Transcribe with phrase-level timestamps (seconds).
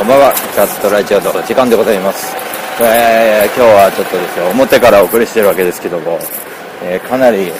[0.00, 0.32] こんばんは。
[0.32, 2.34] キャストラジオの時間でございます。
[2.80, 6.18] えー、今日はちょっとですね、表からお送りしてるわけですけども、
[6.82, 7.52] えーかなり、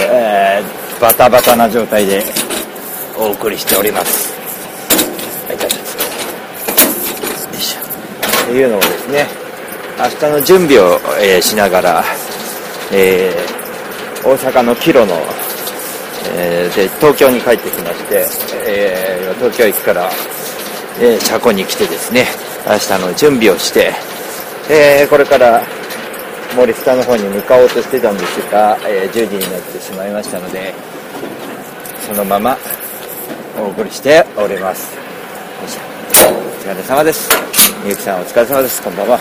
[0.00, 2.24] えーバタバタな状態で
[3.14, 4.32] お送りしております。
[5.46, 5.68] はい、よ
[7.52, 8.46] いしょ。
[8.46, 9.26] というのもですね、
[9.98, 12.02] 明日の準備を、えーしながら、
[12.90, 15.14] えー大阪のキロの、
[16.38, 18.26] えーで東京に帰ってきまして、
[18.66, 20.08] えー東京駅から、
[21.00, 22.26] えー車庫に来てですね
[22.66, 23.92] 明日の準備をして、
[24.70, 25.62] えーこれから
[26.56, 30.74] 森下の方に向かおうとしてたんですが、えー10時になってしまいましたので
[32.06, 32.56] そのまま
[33.58, 34.94] お送りしております。
[34.96, 35.02] よ
[35.66, 37.28] いしょお疲れ様です。
[37.84, 38.82] みゆきさんお疲れ様です。
[38.82, 39.18] こんばんは。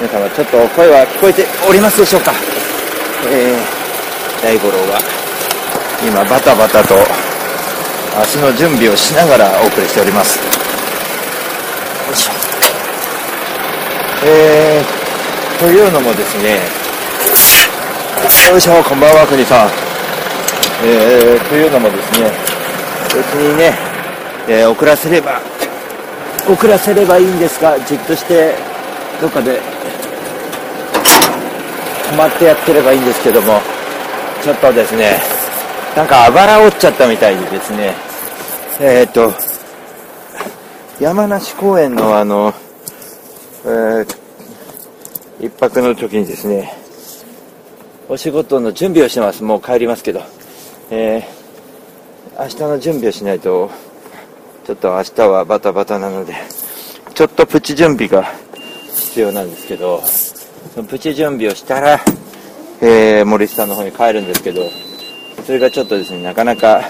[0.00, 2.32] 皆様ちょっと声は聞こえておりますでしょうか。
[3.28, 5.00] えー、大五郎が
[6.06, 6.94] 今バタバタと
[8.20, 10.65] 足の準備をしながらお送りしております。
[12.06, 12.32] よいしょ
[14.24, 16.60] えー、というのもですね
[18.50, 19.70] よいしょこんばんは国さん。
[20.84, 22.30] えー、というのもですね
[23.14, 23.74] 別にね、
[24.48, 25.40] えー遅らせれば
[26.48, 28.54] 遅らせればいいんですがじっとして
[29.20, 29.60] どっかで
[32.12, 33.60] 止まってやってればいいんですけども
[34.44, 35.18] ちょっとですね
[35.96, 37.94] なんかあばら折っちゃったみたいでですね
[38.80, 39.45] えーっと
[40.98, 42.54] 山梨公園のあの、
[43.64, 44.16] えー
[45.38, 46.72] 一泊の時にですね
[48.08, 49.44] お仕事の準備をしてます。
[49.44, 50.22] もう帰りますけど。
[50.90, 51.36] えー
[52.38, 53.70] 明日の準備をしないと
[54.66, 56.34] ちょっと明日はバタバタなので
[57.14, 58.24] ちょっとプチ準備が
[58.90, 60.02] 必要なんですけど
[60.74, 61.98] そのプチ準備をしたら、
[62.82, 64.68] えー森下の方に帰るんですけど
[65.46, 66.82] それがちょっとですねなかなか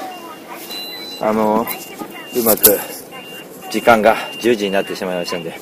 [1.21, 1.65] あの
[2.37, 2.78] うまく
[3.71, 5.54] 時間が10時になってしまいましたんで。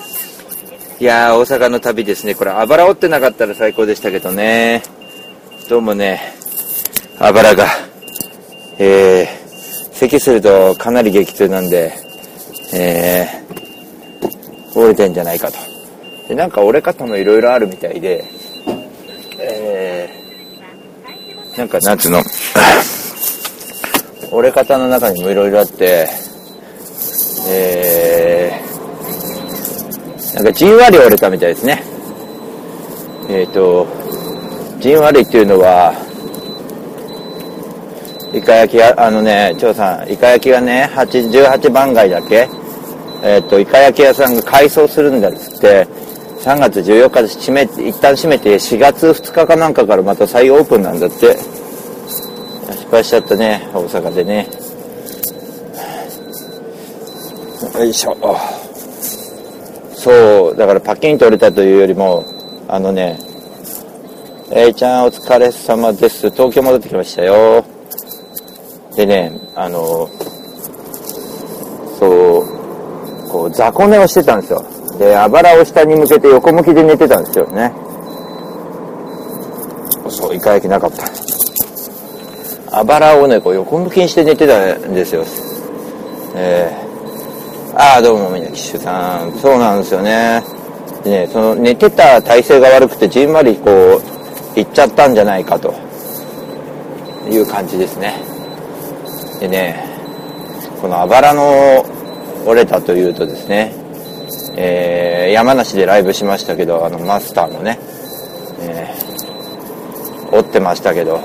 [1.00, 2.34] いやー大阪の旅ですね。
[2.34, 4.82] これあばら折ってなかったら最高でしたけどね。
[5.68, 6.20] どうもね
[7.18, 7.66] あばらが
[8.78, 11.92] えー、咳するとかなり激痛なんで
[12.74, 15.56] えー、折れてんじゃないかと。
[16.28, 18.24] でなんか折れ方もいろいろあるみたいで
[19.38, 22.22] えー、なんかなんつうの
[24.30, 26.08] 折れ方の中にもいろいろあって
[27.46, 31.82] えー、なんかじんわり折れたみたいですね。
[33.28, 33.86] えっ、と
[34.80, 35.94] じんわりっていうのは
[38.32, 42.48] イカ焼きやあのね張さんイカ焼きがね88番街だけ？
[43.22, 45.86] えっ、とイカ焼き屋さんが改装するんだっつって
[46.40, 51.36] 3月14日で閉め一旦閉めて4月2日かなんかからまた再オープンなんだって。
[52.72, 54.48] 失敗しちゃったね大阪でね。
[57.72, 58.16] よいしょ。
[59.94, 62.24] そうだからパキンと折れたというよりも
[62.68, 63.18] あのね
[64.52, 66.30] 「えいちゃんお疲れ様です。
[66.30, 67.64] 東京戻ってきましたよ」
[68.96, 70.08] でねあの
[71.98, 74.64] そうこう雑魚寝をしてたんですよ。
[74.98, 77.72] であばらを下に向けて横向きで寝てたんですよね。
[80.08, 81.04] そうイカ焼きなかった。
[82.78, 85.24] あばらをねこう横向きにして寝てたんですよ。
[86.36, 86.83] えー、
[87.76, 89.32] ああどうもみなきしゅさん。
[89.38, 90.42] そうなんですよね。
[91.02, 94.00] でねその寝てた体勢が悪くてじんわりこ
[94.54, 95.74] ういっちゃったんじゃないかと。
[97.28, 98.22] いう感じですね。
[99.40, 99.84] でね
[100.80, 101.84] このあばらの
[102.46, 103.72] 折れたというとですね、
[104.56, 107.78] えー山梨でライブしましたけどあのマスターのね、
[108.60, 111.18] えー折ってましたけど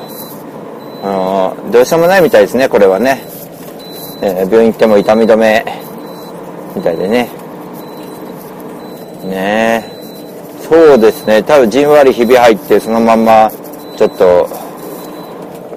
[1.04, 3.22] あのどうしようもないみたいですねこれはね、
[4.22, 5.66] えー病院行っても痛み止め
[6.76, 7.30] みたいでね。
[9.26, 9.84] ね。
[9.84, 9.84] え
[10.62, 11.42] そうですね。
[11.44, 13.52] 多分じんわりひび入ってそのまんま
[13.98, 14.50] ちょっと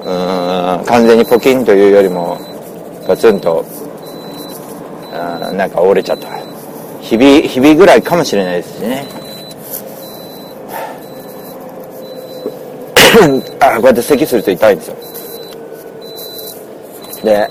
[0.04, 2.38] うーん完全にポキンというよりも
[3.06, 3.64] ガツンと
[5.12, 6.28] あなんか折れちゃった。
[7.00, 9.06] ひびひびぐらいかもしれないですしね。
[13.60, 14.96] あこうやって咳すると痛いんですよ。
[17.24, 17.48] で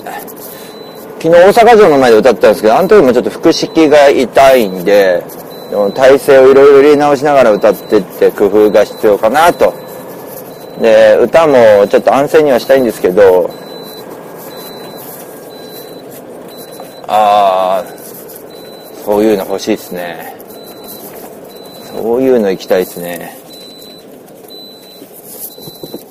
[1.22, 5.24] 昨日大阪城の前で歌ったんですけどあの時もちょっと腹式が痛いんで
[5.70, 9.72] でも体勢をいろいろ入れ直しながら歌ってって工夫が必要かなと。
[10.82, 13.52] で歌もちょっと安静にはしたいんですけど
[17.08, 17.94] ああ
[19.06, 20.36] そういうの欲しいですね。
[21.94, 23.38] そういうの行きたいですね。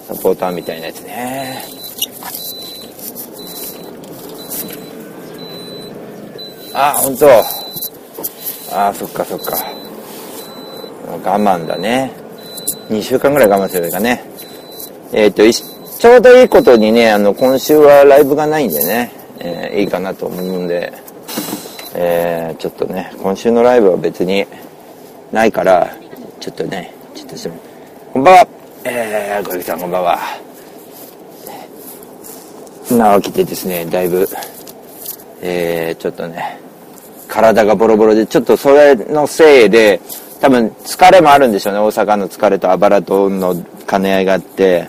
[0.06, 1.79] サポーターみたいなやつね。
[6.82, 7.26] あ本当
[8.72, 9.56] あ、そっかそっか。
[11.22, 12.10] 我慢だね。
[12.88, 14.24] 2週間ぐらい我慢するかね。
[15.12, 20.90] えっ、ー、と、ちょうどいいことにね、あの、今週はライブがないんでね、えー、いいかなと思うんで、
[21.94, 24.46] えー、ちょっとね、今週のライブは別に
[25.32, 25.94] ないから、
[26.38, 27.54] ちょっとね、ちょっとすみ
[28.14, 28.46] こんばんは。
[28.84, 30.18] えー、小雪さんこんばんは。
[32.92, 34.26] なわけでですね、だいぶ、
[35.42, 36.58] えー、ちょっとね、
[37.30, 40.00] 体がボロボロで、ちょっとそれのせいで、
[40.40, 41.78] 多分疲れもあるんでしょうね。
[41.78, 43.54] 大阪の疲れとあばらとの
[43.86, 44.88] 兼ね合いがあって、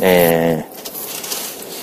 [0.00, 0.64] え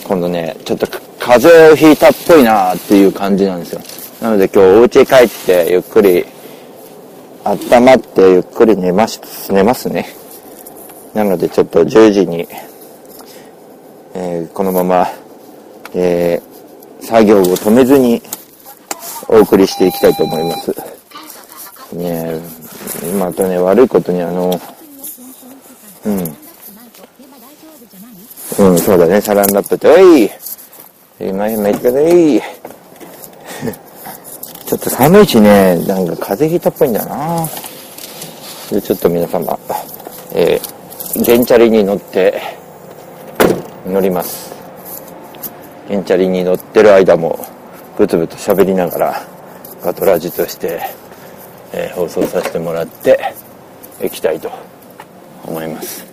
[0.03, 0.87] ー、今度ね、ちょっと
[1.19, 3.81] 風邪をひいたっぽいなっていう感じなんですよ。
[4.21, 6.25] なので今日お家帰ってゆっくり
[7.43, 10.07] 温まってゆっくり寝ます、寝ますね。
[11.13, 12.47] なのでちょっと10時に、
[14.15, 15.07] えー、このまま、
[15.93, 18.21] えー、作業を止めずに
[19.35, 20.71] お送りしていきたいと思います。
[21.91, 22.39] ね
[23.03, 24.57] え、またね、悪いことにあの、
[26.05, 26.37] うん。
[28.57, 30.31] うん、そうだね、サランラップって、おい
[31.19, 32.39] 今、今言ってください。
[34.65, 37.45] ちょっと寒いしね、なんか風邪ひいたっぽいんだな
[38.71, 39.59] で、ちょっと皆様、
[40.31, 42.41] えー、ゲンチャリに乗って、
[43.85, 44.53] 乗ります。
[45.89, 47.37] ゲンチャリに乗ってる間も、
[47.97, 49.27] ブツブツ喋りながら、
[49.81, 50.81] パトラジとして、
[51.71, 53.33] えー、放送させてもらって
[54.03, 54.51] いきたいと
[55.45, 56.05] 思います。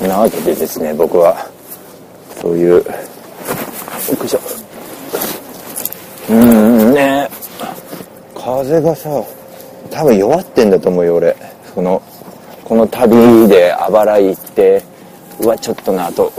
[0.00, 1.48] うん、なわけでですね、僕は、
[2.40, 2.82] そういう、よ
[4.24, 4.40] いしょ。
[6.30, 7.28] うんね
[8.34, 9.22] 風がさ、
[9.90, 11.36] 多分弱ってんだと思うよ、俺。
[11.72, 12.02] その、
[12.64, 14.82] この旅であばら行って、
[15.38, 16.32] うわ、ちょっとなと、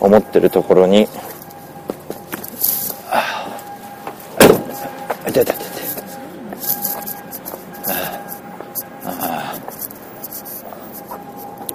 [0.00, 1.08] 思ってるところに、
[3.10, 3.48] あ
[4.38, 5.66] あ、痛い痛い痛い。
[9.04, 9.54] ああ、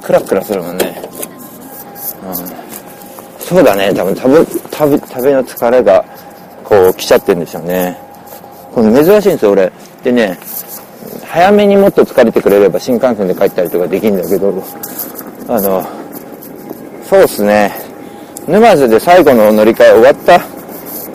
[0.01, 1.01] クラクラするもんね。
[2.25, 2.35] うん、
[3.39, 6.05] そうだね、多分食べ、食べ、食べの疲れが、
[6.63, 7.97] こう、来ちゃってるんですよね。
[8.73, 9.71] この珍しいんですよ、俺。
[10.03, 10.37] でね、
[11.25, 14.63] 早めにもっと疲れてくれれば新幹線で帰ったりとかできるんだけど、
[15.47, 15.83] あの、
[17.03, 17.72] そうっすね。
[18.47, 20.39] 沼津で最後の乗り換え終わった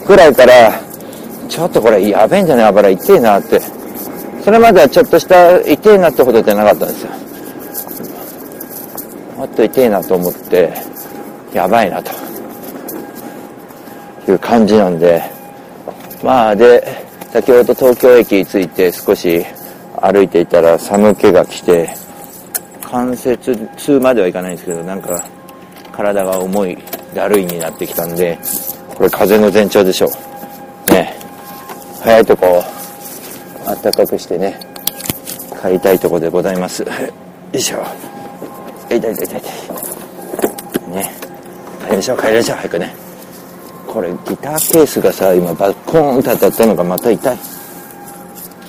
[0.06, 0.80] ぐらいから、
[1.48, 3.60] ちょっとこれやべえんじゃねえあばら痛えなって。
[4.42, 7.10] それまではちょっとした痛えなってほどじゃなかったんですよ。
[9.36, 10.72] もっと痛えなと思って、
[11.52, 12.10] やばいなと。
[14.30, 15.22] いう感じなんで。
[16.22, 16.82] まあで、
[17.30, 19.44] 先ほど東京駅に着いて少し
[20.00, 21.90] 歩いていたら寒気が来て、
[22.82, 25.22] 関節痛まではいかないんですけど、なんか
[25.92, 26.78] 体が重い
[27.14, 28.38] だるいになってきたんで、
[28.96, 30.08] これ風の前兆でしょ
[30.88, 30.92] う。
[30.92, 31.14] ね。
[32.02, 32.62] 早いとこ、
[33.64, 34.58] 暖かくしてね、
[35.62, 36.82] 帰りたいとこでございます。
[36.82, 36.88] よ
[37.52, 37.84] いしょ。
[38.88, 40.90] 痛い痛い痛い痛い。
[40.90, 41.12] ね。
[41.84, 42.94] 帰りましょう、帰りましょう、早くね。
[43.86, 47.38] これギターケースがさ、今バッコーンって当たったのがまた痛い。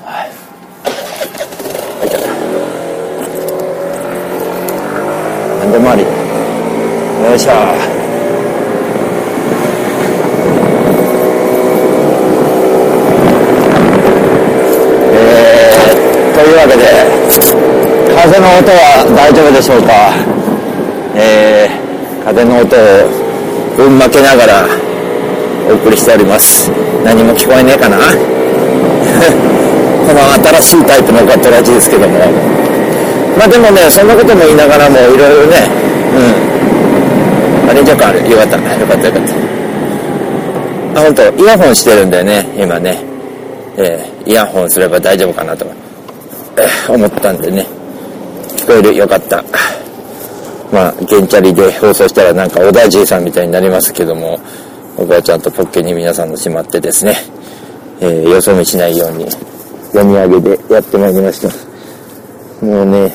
[0.04, 0.32] はい。
[2.08, 2.22] 痛い。
[5.60, 6.04] なんでもあり。
[6.04, 7.99] よいしょ。
[16.60, 16.84] わけで、
[18.16, 20.12] 風の音は大丈夫でしょうか？
[21.16, 22.80] えー、風の音を
[23.78, 24.66] ぶんまけながら
[25.72, 26.70] お送りしております。
[27.06, 27.98] 何も聞こえねえかな？
[30.10, 32.20] この新しいタイプのガットラジですけども。
[33.38, 35.70] まあでもね、そんなことも言いながらもいろいろね、
[37.66, 37.70] うん。
[37.70, 38.30] あ、連着ある。
[38.30, 38.58] よかった。
[38.58, 39.22] よかったよかっ
[40.94, 41.00] た。
[41.00, 42.98] あ、本当イヤホンしてるんだよね、今ね。
[43.78, 45.64] えー、イヤホンすれば大丈夫かなと。
[45.66, 45.74] 思
[46.96, 47.66] ったんでね、
[48.58, 49.44] 聞こえる、よかった。
[50.72, 54.40] まあ、ゲンチャリで放送したらなんか小田じいさんみたいになりますけども、
[54.96, 57.16] 僕はちゃんとポッケに皆さんのしまってですね、
[58.00, 59.30] えー、よそ見しないように
[59.92, 62.66] 読み上げでやってまいりました。
[62.66, 63.12] もうね、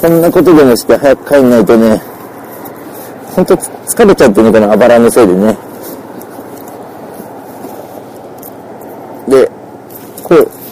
[0.00, 2.00] こんなことでもして早く帰んないとね、
[3.34, 5.56] ほんと疲れちゃってね、このあばらのせいでね。
[9.28, 9.50] で、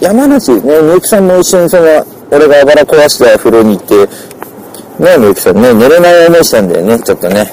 [0.02, 3.94] 山梨、ね、みゆきさんも一緒にその、俺があばら壊した風呂に行って、
[4.98, 7.46] ね、みゆきさんね、寝れない思いしたんだよね、ちょっとね。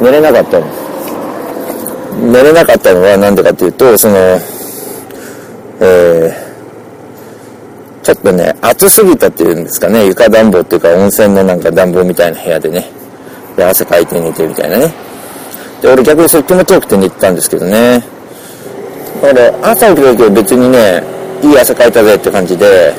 [0.00, 0.66] 寝れなかったの。
[2.30, 4.14] 寝れなかったのはなんでかっていうと、その、
[5.80, 12.88] えー、ちょっとね、暑すぎたっていうんですかね、床暖房っていうか温泉のなんか暖房みたいな部屋でね、
[13.56, 14.94] で、汗かいて寝てみたいなね。
[15.80, 18.11] で、俺逆にそっちも遠くて寝てたんですけどね。
[19.22, 21.00] だから朝起きた時は別にね、
[21.46, 22.92] いい汗かいたぜって感じで、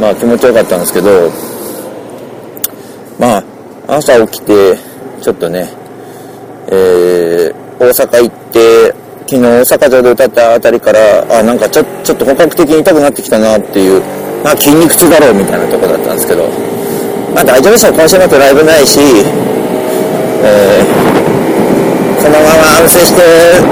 [0.00, 1.30] まあ気持ちよかったんですけど、
[3.20, 3.44] まあ、
[3.98, 4.78] 朝起きて、
[5.20, 5.68] ちょっとね、
[6.68, 8.94] えー、大阪行って、
[9.28, 14.00] 昨日大阪城で歌ったあたりから、あ、なんかちょちょっと本格的に痛くなってきたなっていう、
[14.42, 16.48] まあ筋肉痛だろうみたいなとこだったんですけど、
[17.34, 18.98] まあ大丈夫ですよ、今週末ライブないし、
[20.42, 22.30] えー、こ
[22.80, 23.20] のまま安静して、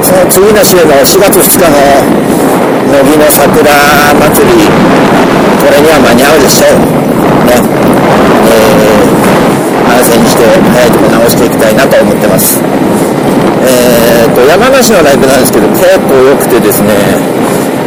[0.05, 1.81] その次の週の4月2日の
[2.93, 3.73] 乃木の桜
[4.21, 4.69] 祭り、
[5.57, 6.79] これには間に合うでしょう。
[7.47, 7.63] ね。
[8.45, 9.29] えー
[9.89, 12.61] 安静にして早いとこ直していきたいなと思ってます。
[13.65, 16.93] えーと、山梨のライブなんですけど、結構良くてですね、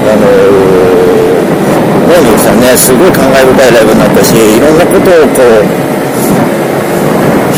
[0.10, 0.42] あのー、
[2.10, 6.01] モーニングさんね、すごい感慨深いライブになったし、いろんなことをこう、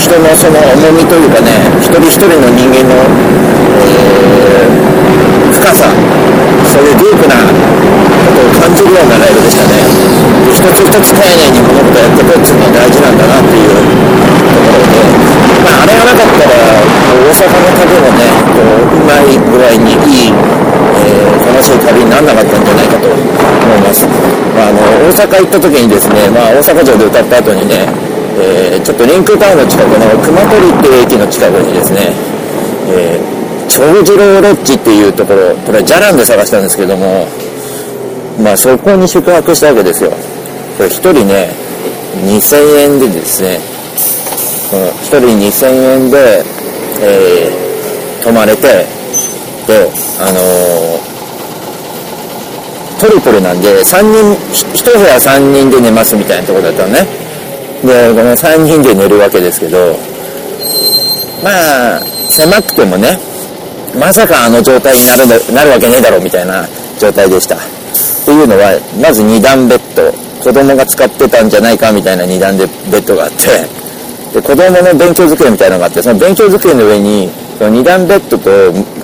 [0.04, 3.00] 人のその重みというかね、一人一人の人間の、
[3.88, 5.88] えー、深さ、
[6.68, 9.80] そういうディープなことを感じるようなライブでしたね。
[10.52, 13.80] 一つ一つ丁寧に物事をやっていくっていうのは大事なんだなっていうと
[14.60, 15.00] ころで
[15.64, 16.60] まあ、あれがなかったら、
[17.16, 20.36] 大阪の旅もね、こう、うまいぐらいにいい、
[21.00, 24.04] えー、楽しい旅にならなかったんじゃないかと思います。
[24.52, 32.14] まあ、あの、大阪行った時にですね、まあ、大阪城で歌った後にね、えー、ちょっとリンクタウンの近くの熊取っていう駅の近くにですね、
[32.90, 37.28] えー、長次郎ロッジっていうところ、これ、じゃらんで探したんですけども、
[38.42, 40.12] まあ、そこに宿泊したわけですよ。
[40.78, 41.54] これ、一人ね、
[42.26, 43.60] 2000円でですね、
[44.72, 46.44] 1人2000円で、
[47.02, 48.62] えー、泊まれて、
[49.68, 51.14] で、あのー、
[53.00, 54.36] トリプルなんで、3人、
[54.74, 57.23] 1部屋3人で寝ますみたいなとこだったのね。
[57.84, 59.98] で、この3人で寝るわけですけど、
[61.44, 62.00] まあ、
[62.30, 63.20] 狭くてもね、
[64.00, 66.66] まさかあの状態になるなるわけねえだろうみたいな
[67.00, 67.56] 状態でした。
[67.56, 67.60] っ
[68.26, 70.12] ていうのは、まず2段ベッド、
[70.42, 73.68] 子供が使ってたんじゃないかみたいな2段でベッドがあって、
[74.34, 78.50] で、子供の勉強机みたいなのがあって、その勉強机の上に、その2段ベッドと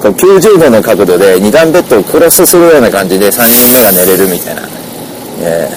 [0.01, 4.61] こう90度の角度で2段ベッドをクロスするような感じで3人目が寝れるみたいな。
[5.41, 5.69] え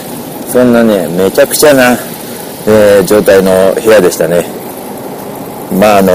[0.49, 1.97] ー、そんなね、めちゃくちゃな、
[2.67, 4.45] えー、状態の部屋でしたね。
[5.79, 6.13] まああの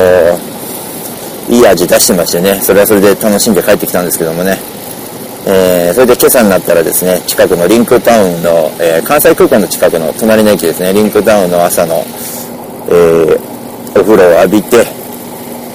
[1.50, 4.58] いい味出してましてね、それはそれで楽しんで帰ってきたんですけどもね。
[5.50, 12.04] えー、それで今朝になったらですね、近くのリンクタウンの、えー、関西空港の近くの隣の駅ですね、リンクタウンの朝の、
[12.90, 13.40] えー、
[13.98, 14.86] お風呂を浴びて、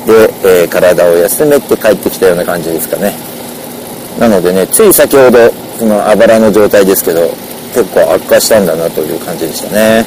[0.04, 3.14] で、え、体を休めて帰ってきたような感じですかね。
[4.18, 5.38] なのでね、つい先ほど、
[5.78, 7.30] そのあばらの状態ですけど、
[7.72, 10.04] 結構悪化したんだなという感じでしたね。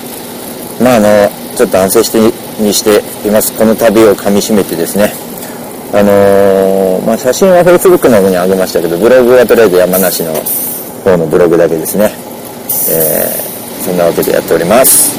[0.81, 1.07] まああの、
[1.55, 3.51] ちょっと安静してにしています。
[3.57, 5.13] この旅をかみしめてですね。
[5.93, 10.33] あのー、まあ写真は Facebook の方に上げましたけど、ブログはとりあえず山梨の
[11.03, 12.11] 方のブログだけですね。
[12.89, 15.15] えー、そんなわけでやっております。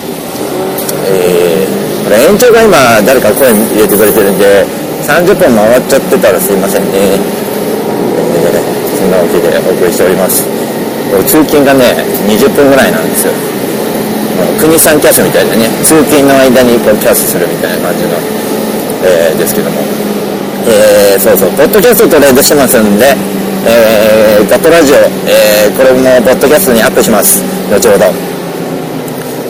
[1.08, 4.66] えー、これ延長が今誰か声入れてくれてるんで
[5.06, 10.42] 30分回っちゃってたらすいませんね、えー、そんなわけでお送りしております
[11.30, 13.32] 通勤がね20分ぐらいなんですよ
[14.60, 18.16] 国産キャスみたいでね通勤の間にこうキャスするみたいな感じの、
[19.04, 19.80] えー、ですけども。
[20.68, 21.50] えー、そうそう。
[21.52, 23.14] ポッドキャストとレードしてますんで
[23.68, 27.42] えー、ガットラジオ、え、これもポッドキャストにアップします。
[27.68, 28.04] 後ほど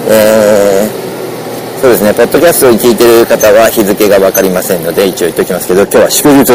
[0.09, 0.88] え
[1.81, 6.52] そうですね、ポッドキャストを聞いてる方は日付が分かりませんので、一応言っておきますけど、今日は祝日、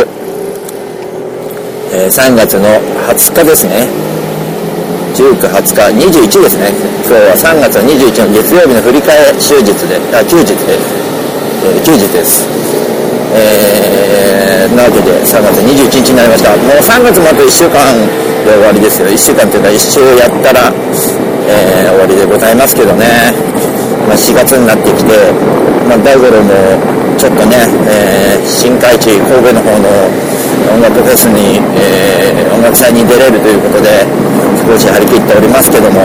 [1.93, 2.67] え、3月の
[3.13, 4.10] 20日ですね。
[5.11, 6.71] 19、20日、21ですね。
[7.03, 10.79] 今日は3月21の月曜日の振り替え終日で、あ、休日で、
[11.67, 12.47] えー、休日です。
[13.35, 16.55] えー、なわけで3月21日になりました。
[16.55, 17.91] もう3月もあと1週間
[18.47, 19.07] で終わりですよ。
[19.07, 23.35] 1週間というか1週やったら、えー、終わりでございますけどね。
[24.07, 25.11] まあ、4月になってきて、
[25.91, 26.55] まあ、大五郎も
[27.19, 30.30] ちょっとね、えー、新海地神戸の方の
[30.71, 34.07] 音楽フェスに、えー、音楽祭に出れるということで
[34.63, 35.99] 少し張り切っておりますけども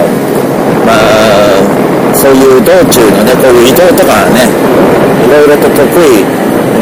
[0.83, 1.63] まあ
[2.11, 4.51] そういう道中のねこういう移動とかね
[5.23, 6.27] いろいろと得意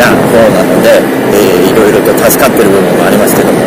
[0.01, 1.05] な方なので、
[1.37, 3.61] えー、いろいろと助かってる部分もありますけども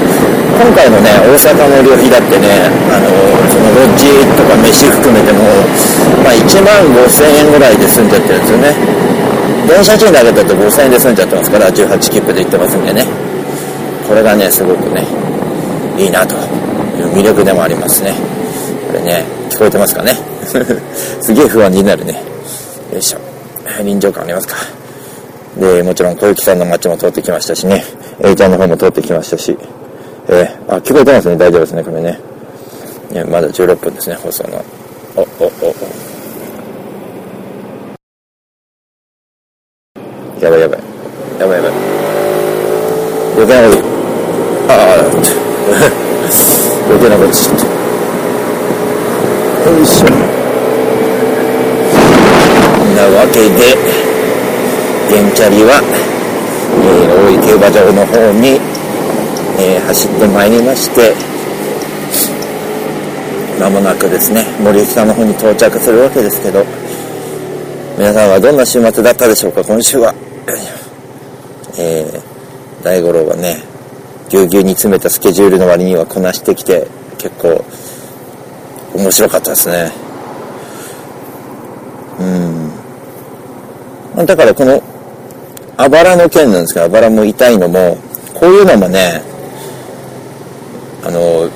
[0.58, 3.14] 今回のね大阪の旅費だってねあの
[3.54, 5.46] そのロッジとか飯含めても、
[6.26, 8.74] まあ、1万5000円ぐらいで済んじゃってるんですよね。
[9.68, 13.27] 電車賃だけだと5000円で済んじゃってますから18切符で行ってますんでね。
[14.08, 15.06] これがねすごくね
[15.98, 16.38] いいなとい
[17.02, 18.14] う魅力でもありますね
[18.88, 20.14] これね聞こえてますかね？
[21.22, 22.22] すげえ不安になるね
[22.94, 23.20] よいしょ
[23.84, 24.56] 臨場感ありますか？
[25.58, 27.84] で、もちろん小雪さんの街も通ってきましたしね、
[28.24, 29.58] A ちゃんの方も通ってきましたし、
[30.30, 31.36] えー、あ、聞こえてますね。
[31.36, 32.20] 大丈夫ですね、これね。
[33.12, 34.64] ねまだ16分ですね、放送の。
[35.16, 35.74] お、お、お、
[40.40, 40.80] やばいやばい。
[41.40, 41.72] やばいやばい。
[43.36, 43.82] 余計なこと
[44.70, 44.78] ああ、
[46.88, 47.58] 余計なことしちゃっ
[49.64, 49.72] た。
[49.72, 50.06] よいしょ。
[52.96, 53.76] なわけで、
[55.10, 55.80] 原チャリは、
[56.84, 58.60] えー、大井競馬場の方に、
[59.58, 59.88] えー、
[60.38, 61.16] 走ってまいりまして、
[63.60, 66.64] まもなくですね、森内さんの方に到着するわけですけど、
[67.98, 70.14] 皆さんはどんな週末だったでしょうか、今週は。
[71.80, 73.64] えー、大五郎はね、
[74.30, 77.66] ぎゅうぎゅうに詰めたスケジュールの割にはこなしてきて、結構、
[78.94, 79.92] 面白かったですね。
[84.16, 84.26] うん。
[84.26, 84.82] だからこの、
[85.78, 87.98] あばらの件なんですけど、あばらも痛いのも、
[88.34, 89.27] こういうのもね、
[91.08, 91.48] あの、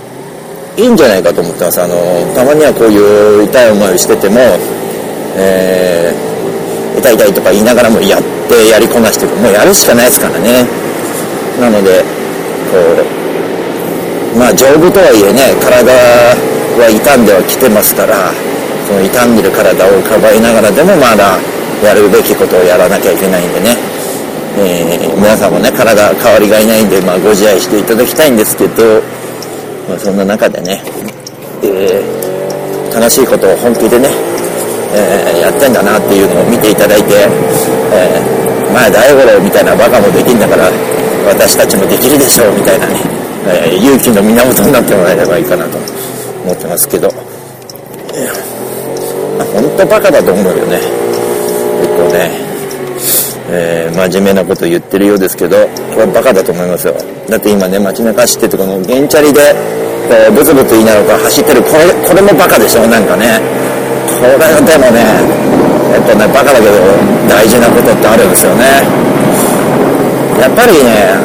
[0.78, 1.82] いいんじゃないかと思ってます。
[1.82, 1.96] あの、
[2.34, 4.40] たまにはこういう痛い思いをしてても、
[5.36, 10.64] えー、痛い痛いとか言いながらもやってやりこなしてもうやるしかないですからね。
[11.60, 12.00] なので、
[12.72, 18.32] こう、まあ丈夫とはいえね、体は傷んではきてますから、
[18.88, 21.36] その傷んでる体をかばいながらでもまだ
[21.84, 23.76] やるべきことをやらなきゃいけないんでね、
[24.56, 29.04] えー、皆さんもね、体変わりがいないんで、まあご自愛していただきたいんですけど、
[29.92, 30.80] まあ、そんな中でね、
[31.68, 34.08] えー、悲しいことを本気でね、
[34.96, 37.28] えー、やってんだなっていうのを見ていただいて、
[37.92, 40.72] えー、まあ大五郎みたいなバカもできんだから
[41.28, 42.96] 私たちもできるでしょうみたいなね、
[43.68, 45.78] えー、勇気の源になってもらえればいいかなと
[46.48, 47.12] 思ってますけど、
[48.16, 50.80] えー、まあ、本当バカだと思うよね。
[51.84, 52.41] 結構ね
[53.52, 56.96] えー、真面目なこと言ってるようですけど、これはバカだと思いますよ。
[57.28, 59.54] だって今ね、街中走ってて、この原チャリで、
[60.08, 63.44] えー、ブツブツ言いながら走ってる、これ、これもバカでしょ、なんかね。
[64.08, 65.04] これでもね、
[65.92, 66.80] やっぱね、バカだけど、
[67.28, 68.88] 大事なことってあるんですよね。
[70.40, 71.20] やっぱりね、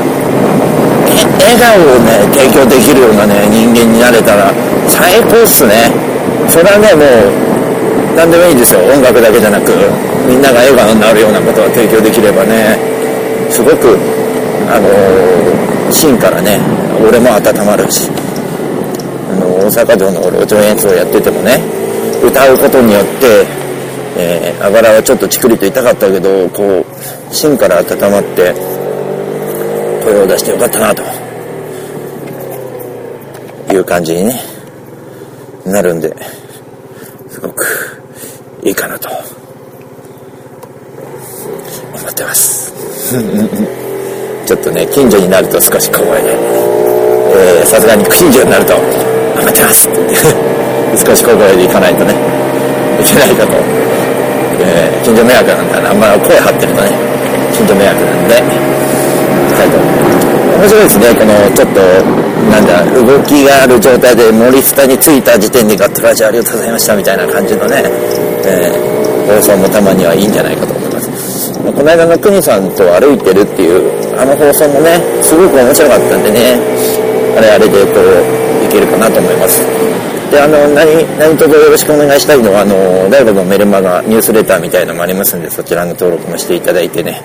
[1.39, 4.51] 笑顔をね、提供できるようなね、人間になれたら、
[4.89, 5.95] 最高っすね。
[6.51, 8.81] それはね、もう、何でもいいですよ。
[8.81, 10.16] 音楽だけじゃなく。
[10.27, 12.77] みんなが笑顔になるようなことが提供できればね
[13.51, 13.97] すごく
[14.69, 16.59] あの芯からね
[17.01, 21.63] 俺も温まるしあの大阪城の路上演奏をやっててもね
[22.25, 23.67] 歌うことによって
[24.19, 28.55] えー、あばらはちょっとチクリと痛かったけどこう芯から温まって
[30.03, 31.03] 声を出してよかったなと
[33.75, 34.41] いう感じにね
[35.67, 36.17] なるんで
[37.29, 38.01] すごく
[38.65, 39.36] いいかなと。
[42.17, 42.73] ってます。
[44.47, 48.73] ちょっとね近所になると少し小声でさすがに近所になると
[49.37, 50.01] 「頑張ってます」って。
[50.97, 52.15] 少し小声で行かないとね。
[52.99, 53.53] いけないかと、
[54.59, 55.91] えー、近所迷惑なんだな。
[55.91, 56.89] あんまり声張ってるとね
[57.53, 58.35] 近所迷惑なんで。
[58.37, 58.43] 行
[59.53, 59.77] きたいと
[60.57, 61.15] 面白いですね。
[61.15, 61.81] このちょっと
[62.49, 67.83] なんだ動きがある状態で森下に着いた時点でガットラジありがとうございましたみたいな感じのね、
[68.47, 70.76] えー、放送もたまにはいいんじゃないかと、
[71.73, 76.57] この間の国さんと歩いてるっていうあの放送もねすごく面白かったんでね
[77.37, 79.61] あれあれでこういけるかなと思います。
[80.31, 87.23] であの何何卒よろしくお願いしたいのはあのライブのメルマガニュースレターみたいのもありますんでそちらの登録もしていただいてね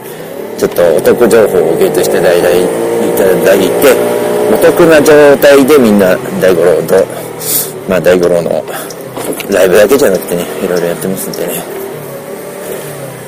[0.58, 4.12] ちょっとお得情報をゲットしていただいて
[4.54, 6.96] お得な状態でみんな大五郎と
[7.90, 8.64] まあ大五郎の
[9.50, 11.81] ライブだけじゃなくてねいろいろやってますんでね。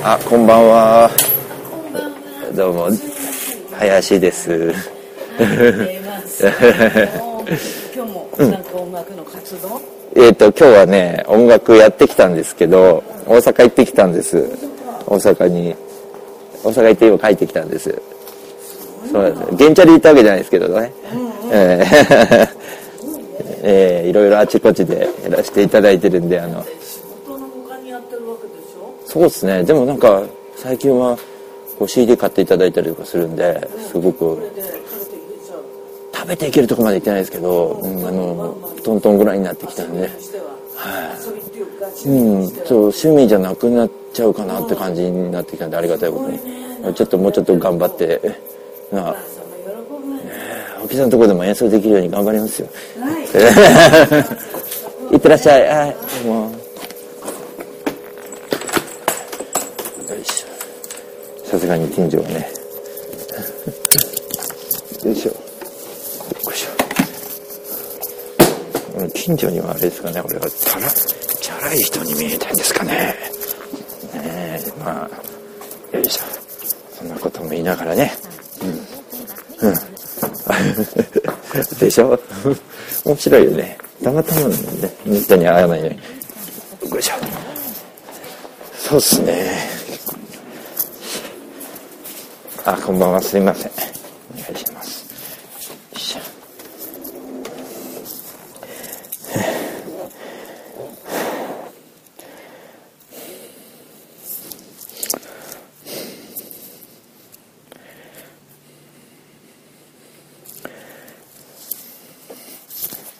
[0.05, 1.09] あ、こんばんは。
[2.53, 2.89] どうも、
[3.71, 4.73] 林です。
[5.39, 5.53] 今
[7.93, 9.81] 日もなんか音楽の活動、
[10.13, 14.45] うん、えっ、と、今日はね、音楽やってきたんですけど、大阪行ってきたんです。
[15.05, 15.73] 大阪に。
[16.65, 18.01] 大阪行って今帰ってきたんです。
[19.09, 19.41] そうです。
[19.53, 20.91] 現地で行ったわけじゃないですけどね。
[21.49, 22.47] えー、
[23.63, 26.65] えー、いろいろあちこちでやらせていただいてるんで、あの、
[29.13, 29.63] そうですね。
[29.63, 30.23] でもなんか
[30.55, 31.15] 最近は
[31.77, 34.51] こう CD 買っていただいたりとかするんですごく。
[36.11, 40.09] 食べていけるとこまで行ってないですけど、うん、あのトントンぐらいになってきたんで。
[40.75, 41.15] は
[42.05, 42.09] い。
[42.09, 46.39] うんそう趣味じゃなくなっちゃうかなって感じになってきたんでありがたいことに。
[46.95, 48.19] ちょっともうちょっと頑張って。
[48.91, 49.15] まあ
[50.81, 52.67] 青木さんのところでも演奏できるように頑張りますよ。
[52.99, 53.19] は
[55.11, 55.67] い、 いってらっしゃい。
[55.67, 56.62] はい、もう
[61.53, 62.33] さすがに近所はね
[65.05, 65.35] よいしょよ
[66.51, 73.15] いしょ近所にはあれですかね、俺はチャラ、チャラい人に見えたんですかね。
[74.15, 75.07] ねえ、ま
[75.93, 76.23] あ、よいしょ。
[76.97, 78.11] そんなことも言いながらね。
[78.63, 78.69] うん。
[79.69, 79.75] うん。
[81.77, 82.19] でしょ？
[83.05, 83.77] 面白いよね。
[84.03, 84.57] たまたまね。
[85.05, 85.99] めったに会わないのに。
[86.89, 87.13] よいしょ。
[88.79, 89.72] そうっすね。
[92.65, 93.21] あ、こんばんは。
[93.21, 93.71] すいません。
[94.33, 95.03] お願いします。
[95.91, 96.21] よいしょ。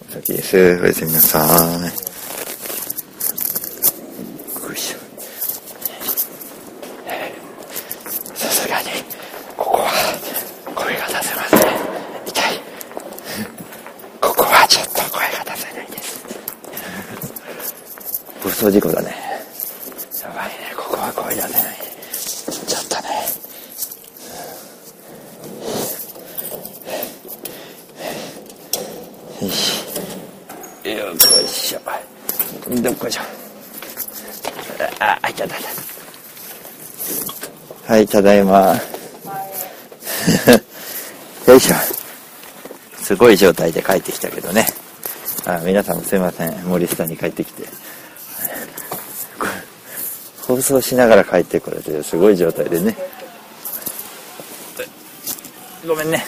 [0.09, 0.55] お先です。
[0.81, 1.41] おやすみなさい。
[4.63, 4.99] よいしょ。
[8.35, 8.87] さすがに、
[9.57, 9.91] ここは
[10.75, 11.59] 声が出せません。
[12.27, 12.59] 痛い。
[14.21, 16.19] ここはちょっと声が出せないです。
[18.43, 19.15] 暴走事故だね。
[20.21, 21.53] やばいね、ここは声出せない。
[22.67, 23.09] ちょっとね。
[29.41, 29.83] よし。
[30.83, 31.79] よっこいしょ。
[32.81, 33.21] どっこいしょ。
[34.99, 35.61] あ、あ、いたたた。
[38.23, 38.79] はい、ただいま。
[41.45, 41.75] よいしょ。
[43.03, 44.65] すごい状態で帰ってきたけどね。
[45.45, 46.53] あ皆さんもすいません。
[46.65, 47.67] 森下に帰ってきて。
[50.47, 52.95] 放送しながら帰ってこれてすごい状態でね。
[55.85, 56.25] ごめんね。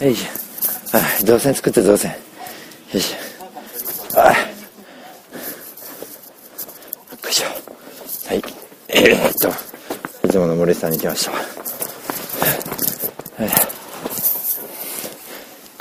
[0.00, 0.98] よいしょ。
[0.98, 2.10] あ動線作って動線。
[2.10, 2.16] よ
[2.92, 4.20] いしょ。
[4.20, 4.36] あよ
[7.30, 7.46] いしょ。
[8.28, 8.44] はい。
[8.88, 9.50] えー、っと、
[10.56, 11.32] いつもの森下に来ました。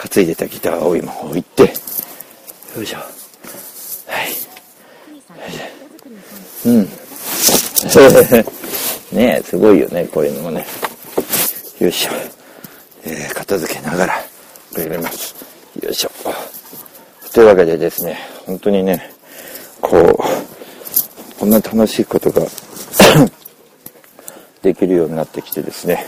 [0.10, 1.64] 担いでたギターを今置いて、
[2.76, 2.98] よいしょ。
[2.98, 4.34] はい。
[6.66, 6.90] うん。
[9.18, 10.66] ねえ、すごいよね、こういうのもね。
[11.80, 12.12] よいしょ。
[13.06, 14.14] えー、片付けながら、
[14.74, 15.36] 入れます。
[15.82, 16.12] よいしょ。
[17.34, 19.14] というわけでですね、本当にね、
[19.82, 20.18] こう、
[21.40, 22.46] こんな楽しいことが
[24.65, 26.08] できるようになってきてですね、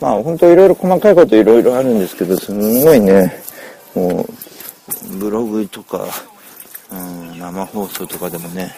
[0.00, 3.42] まあ本当いろいろ細かいこといろいろあるんですけど、すごいね、
[3.94, 6.06] もう、ブログとか、
[6.92, 8.72] うん、生放送とかでもね、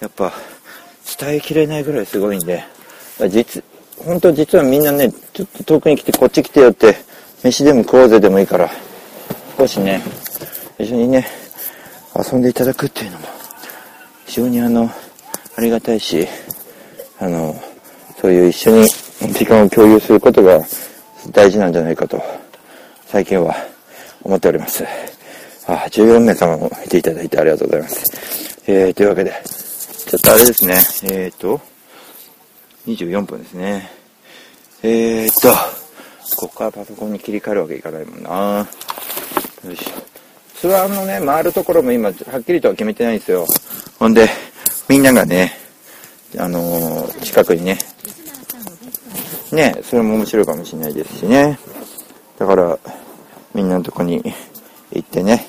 [0.00, 0.32] やっぱ
[1.18, 2.64] 伝えきれないぐらいすごいんで、
[3.30, 3.62] 実、
[4.04, 6.96] 本当実はみんなね、ちょっと遠くに来てこっち来てよって、
[7.44, 8.70] 飯でも食おうぜでもいいから、
[9.56, 10.02] 少しね、
[10.78, 11.26] 一緒にね、
[12.14, 13.26] 遊んでいただくっていうのも、
[14.26, 14.90] 非常にあの、
[15.56, 16.26] ありがたいし、
[17.18, 17.58] あの、
[18.20, 18.88] そういう一緒に
[19.32, 20.60] 時間を共有することが
[21.32, 22.22] 大事なんじゃないかと、
[23.06, 23.54] 最近は
[24.22, 24.84] 思っております。
[25.66, 28.04] あ、14名様も見ていただいてありがとうございます。
[28.66, 29.32] えー、というわけで、
[30.06, 31.60] ちょっとあれですね、えーと、
[32.86, 33.90] 24分ですね。
[34.82, 35.48] えーと、
[36.36, 38.68] ここからパソコンに切り替えるわけいかないもんな。
[39.64, 40.06] よいしょ。
[40.54, 43.46] ツアーのね、回るところも今、はっきりとは決めてないんですよ。
[43.98, 44.28] ほんで、
[44.88, 45.52] みんながね、
[46.38, 47.78] あのー近くにね、
[49.52, 51.58] ね、それも面白いかもしれないですしね。
[52.38, 52.78] だから、
[53.54, 54.22] みんなのとこに
[54.92, 55.46] 行ってね、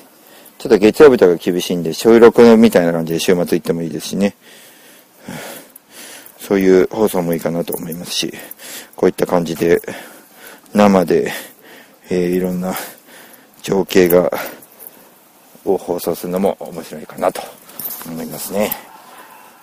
[0.57, 4.35] ちょっと月曜日とか厳しいんで、収録みたいな感じで週末行ってもいいですしね。
[6.39, 8.33] そういう放送もいいかなと思いますし、
[8.95, 9.81] こういった感じで、
[10.73, 11.31] 生で、
[12.09, 12.73] えーいろんな
[13.61, 14.31] 情景が、
[15.65, 17.41] を放送するのも面白いかなと
[18.07, 18.71] 思いますね。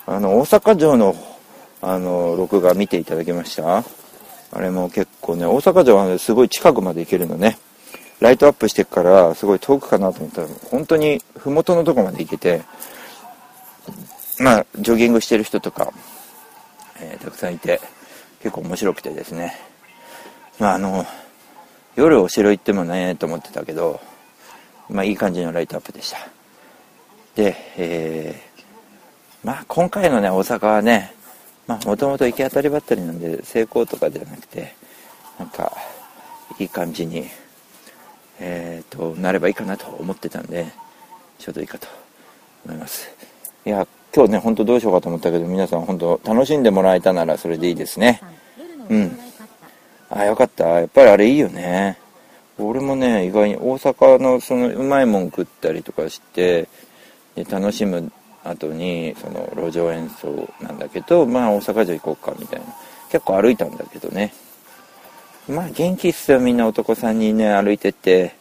[0.07, 1.15] あの、大阪城の、
[1.81, 3.83] あの、録画見ていただけました？
[4.51, 7.57] あれも結構ね、大阪城は、すごい近くまで行けるのね。
[8.19, 12.61] ライトアップしてから、すごい遠くかなと思ったら、本当に麓のとこまで行けて、
[14.39, 15.91] まあ、ジョギングしてる人とか、
[17.01, 17.81] えーたくさんいて、
[18.41, 19.57] 結構面白くてですね。
[20.59, 21.05] まあ、あの、
[21.95, 23.99] 夜お城行ってもね、と思ってたけど、
[24.89, 26.17] まあ、いい感じのライトアップでした。
[27.35, 28.44] で、え、
[29.45, 31.13] まあ、今回のね、大阪はね、
[31.67, 34.73] まあ、もともと行き当たりばったりなんで、成功とかじゃなくて、
[35.37, 35.71] なんか、
[36.57, 37.27] いい感じに、
[38.39, 40.65] えー、と、なればいいかなと思ってたんで、
[41.37, 41.87] ちょうどいいかと
[42.65, 43.07] 思います。
[43.67, 48.21] いや、今日ね、本当どうしようかと思ったけど、皆さん本当楽しんでもらえたならそれでいいですね。
[48.89, 49.19] うん。
[50.09, 50.65] あ、よかった。
[50.79, 51.99] やっぱりあれいいよね。
[52.57, 56.67] 俺もね、意外に大阪のそのうまいもん食ったりとかして、
[57.35, 58.11] で楽しむ
[58.49, 62.65] 後に、その路上演奏なんだけど、まあ大阪城行こうかみたいな。
[63.09, 64.33] 結構歩いたんだけどね。
[65.47, 68.35] まあ元気っすよ、みんな男3人ね、歩いてって。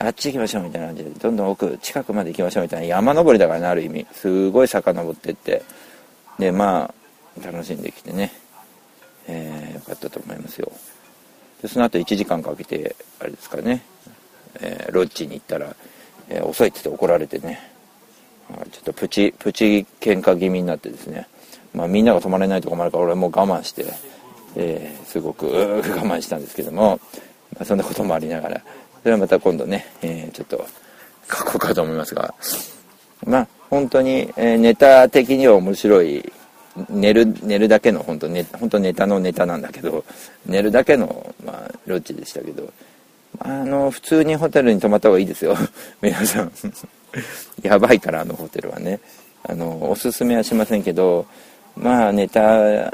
[0.00, 2.86] あっち行きましょうみたいな感じでどんどん奥近くまで行きましょうみたいな。
[2.86, 4.06] 山登りだからねある意味。
[4.12, 5.62] すごい坂登ってって。
[6.38, 6.92] でま
[7.42, 8.32] あ楽しんできてね。
[9.26, 10.70] えー、よかったと思いますよ。
[11.62, 13.82] でその後1時間かけてあれですかね、
[14.60, 15.74] えー、ロッジに行ったら、
[16.28, 17.77] えー、遅いっつって怒られてね。
[18.68, 21.26] ちょっとプチプチ喧嘩気味になってですね。
[21.74, 23.86] まあみんなが泊まれないと困るから俺もう我慢して、
[24.56, 27.00] えー、すごく我慢したんですけども、
[27.54, 28.62] まあ、そんなこともありながら。
[29.02, 30.66] それはまた今度ね、えー、ちょっと
[31.30, 32.34] 書こうかと思いますが。
[33.24, 36.32] まあ本当に、えー、ネタ的には面白い
[36.88, 40.04] 寝る寝るだけの本当ネ本当ネタのネタなんだけど
[40.46, 42.72] 寝るだけの、まあ、ロッジでしたけど。
[43.40, 45.56] あの普通にホテルに泊まった方がいいですよ。
[46.02, 46.52] 皆さん。
[47.62, 49.00] やばいからあのホテルはね。
[49.44, 51.24] あのおすすめはしませんけど
[51.76, 52.92] まあネタ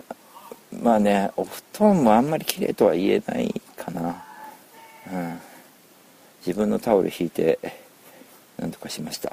[0.83, 4.22] まあねお布団もあんまり綺麗とは言えないかな、
[5.11, 5.40] うん、
[6.46, 7.59] 自分のタオル引いて
[8.59, 9.33] なんとかしました。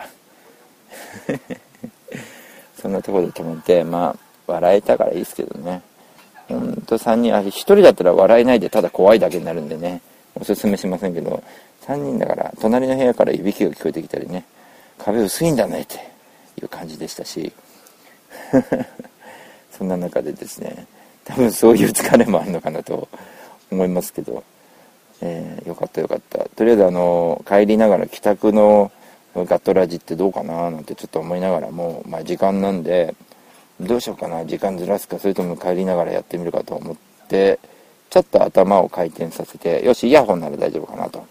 [2.82, 5.82] そんなところで泊まってまあ笑えたからいいですけどね。
[6.48, 10.02] ほんと3人、あ、1人だったら笑えないでただ怖いだけになるんでね、
[10.36, 11.44] おすすめしませんけど、
[11.86, 14.46] 3人だから隣の部屋からいびきが聞こえてきたりね、
[15.04, 15.96] 壁薄いんだねって
[16.62, 17.52] いう感じでしたし、
[19.78, 20.86] そんな中でですね、
[21.26, 23.08] 多分そういう疲れもあるのかなと
[23.72, 24.44] 思いますけど、
[25.22, 26.40] えー、よかったよかった。
[26.56, 28.92] とりあえずあの、帰りながら帰宅の
[29.36, 33.16] ガットラジってどうかななんてちょっと思いながらも、まあ時間なんで、
[33.82, 36.96] どうしようかな時間ずらすかそれとも帰りながらやってみるかと思っ
[37.28, 37.60] て
[38.10, 41.26] ちょっと頭を回転させてよしイヤホンなら大丈夫かなと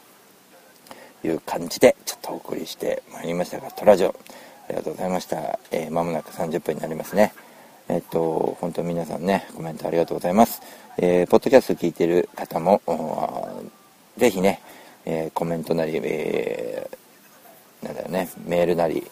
[1.25, 4.13] いう感じでちょっとお送りしてまいりましたがトラジオあ
[4.71, 7.33] りがとうございましたえー、間もなく30分になりますね
[7.89, 10.63] えっと本当皆さんねコメントありがとうございます
[10.99, 12.83] えー、ポッドキャスト聞いてる方も
[14.17, 14.61] ぜひね、
[15.07, 19.07] えー、コメントなり、えー、なんだろうねメールなり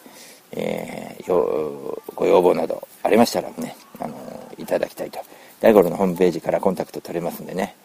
[0.51, 4.15] えー、ご要望などありましたらね、あの
[4.57, 5.19] いただきたいと。
[5.59, 7.75] 大五郎のホームページからコンタクト取れますんでね。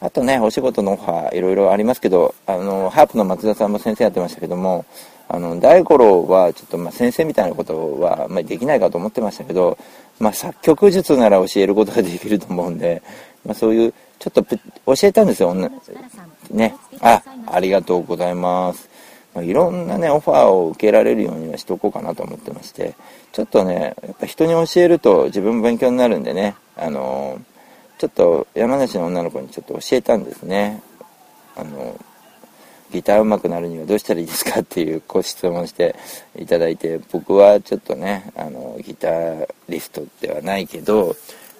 [0.00, 4.84] あとね、お仕事のオファーいろいろありますけど、あの、ハープの松田さんも先生やってましたけども、
[5.28, 9.76] あの、大五郎はちょっとまあ先生みたいなことはまりできないかと思ってましたけど、
[10.20, 13.02] まあ作曲術なら教えることができると思うんで、
[13.44, 14.58] まあそういう、ちょっと教
[15.02, 15.54] えたんですよ、
[16.50, 16.74] ね。
[17.00, 18.88] あ、ありがとうございます。
[19.36, 22.94] いろんなね、オファーを受けられるようにはしとこうかなと思ってまして、
[23.32, 27.40] ちょっとね、やっぱ人に教えると自分も勉強になるんでね、あの
[27.98, 30.82] ちょっと山梨の女の子にちょっと教えたんですね。
[31.56, 31.98] あの
[32.90, 35.94] ギター上手くなるにはどうしたらいいですかっていうご質問して
[36.38, 39.08] いただいて、僕はちょっとね、あの、ギタ
[39.68, 41.14] リストではないけど、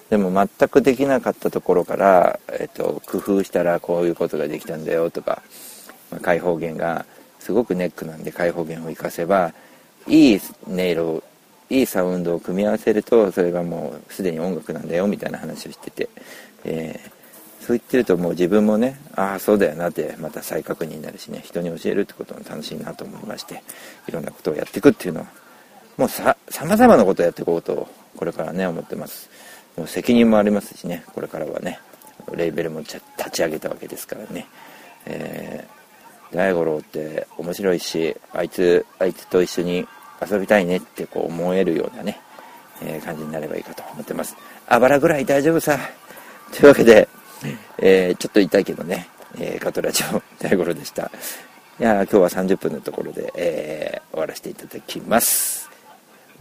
[0.09, 5.43] でも全くできなかったところから、えっと、工夫したらこういうことができたんだよとか、
[6.09, 7.05] まあ、開放弦が
[7.37, 9.53] すごくネックなんで開放弦を活かせば
[10.07, 11.23] いい音色
[11.69, 16.09] いいサウンドを組み合わせるとそれがもうすでに音楽なんだよみたいな話をしてて、
[16.65, 23.63] えー、そう言ってるともう自分もねああそうだよなってまた再確認になるしね人に教えるってことも楽しいなと思いまして
[24.07, 25.27] いろんなことをやっていくっていうのは
[25.97, 29.29] もうさまざまなことをやっていこうとこれからね思ってます。
[29.77, 31.79] もう責任もありますしねこれからはね
[32.33, 32.99] レーベルも立
[33.31, 34.47] ち上げたわけですからね、
[35.05, 35.79] えー
[36.31, 39.87] 大五郎って面白いしあいつあいつと一緒に
[40.29, 42.19] 遊びたいねってこう思えるようなね、
[42.81, 44.35] えー、感じになればいいかと思ってます。
[44.67, 45.77] あばらぐらい大丈夫さ。
[46.51, 47.07] というわけで、
[47.77, 51.11] えー、ちょっと痛いけどね、えー、カトラジオ大五郎でした。
[51.79, 55.69] いや今日は30分のところで、えー、終わらせていただきます。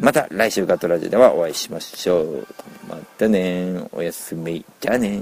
[0.01, 2.47] また来週ガトラジオではお会いしましょう。
[2.89, 4.65] またねおやすみ。
[4.81, 5.21] じゃあね